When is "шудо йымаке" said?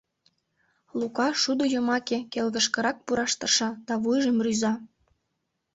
1.41-2.17